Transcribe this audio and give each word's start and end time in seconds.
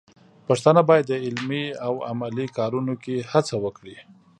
پښتانه 0.47 0.81
بايد 0.89 1.05
د 1.07 1.13
علمي 1.25 1.65
او 1.85 1.93
عملي 2.09 2.47
کارونو 2.57 2.93
کې 3.03 3.15
هڅه 3.31 3.55
وکړي. 3.65 3.97